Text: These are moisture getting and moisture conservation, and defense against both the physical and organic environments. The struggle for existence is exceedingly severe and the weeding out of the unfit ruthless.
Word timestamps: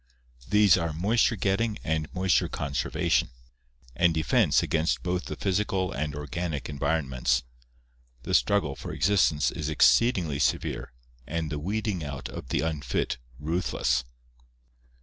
These 0.49 0.77
are 0.77 0.93
moisture 0.93 1.35
getting 1.35 1.77
and 1.83 2.11
moisture 2.11 2.47
conservation, 2.47 3.29
and 3.95 4.15
defense 4.15 4.63
against 4.63 5.03
both 5.03 5.25
the 5.25 5.35
physical 5.35 5.91
and 5.91 6.15
organic 6.15 6.67
environments. 6.69 7.43
The 8.23 8.33
struggle 8.33 8.75
for 8.75 8.93
existence 8.93 9.51
is 9.51 9.69
exceedingly 9.69 10.39
severe 10.39 10.91
and 11.27 11.51
the 11.51 11.59
weeding 11.59 12.03
out 12.03 12.29
of 12.29 12.47
the 12.49 12.61
unfit 12.61 13.19
ruthless. 13.37 14.03